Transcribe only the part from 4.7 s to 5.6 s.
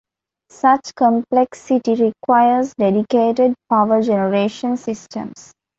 systems.